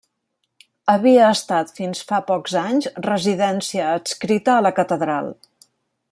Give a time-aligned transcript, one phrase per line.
[0.93, 5.33] Havia estat fins fa pocs anys residència adscrita a la Catedral.